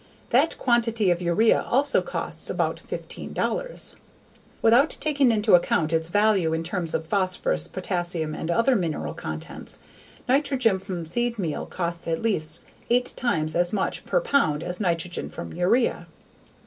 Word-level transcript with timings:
That 0.31 0.57
quantity 0.57 1.11
of 1.11 1.21
urea 1.21 1.61
also 1.61 2.01
costs 2.01 2.49
about 2.49 2.77
$15.00! 2.77 3.93
Without 4.63 4.89
taking 4.99 5.31
into 5.31 5.53
account 5.53 5.93
its 5.93 6.09
value 6.09 6.53
in 6.53 6.63
terms 6.63 6.95
of 6.95 7.05
phosphorus, 7.05 7.67
potassium 7.67 8.33
and 8.33 8.49
other 8.49 8.75
mineral 8.75 9.13
contents, 9.13 9.77
nitrogen 10.27 10.79
from 10.79 11.05
seed 11.05 11.37
meal 11.37 11.67
costs 11.67 12.07
at 12.07 12.19
least 12.23 12.63
eight 12.89 13.13
times 13.15 13.55
as 13.55 13.71
much 13.71 14.03
per 14.03 14.19
pound 14.21 14.63
as 14.63 14.79
nitrogen 14.79 15.29
from 15.29 15.53
urea. 15.53 16.07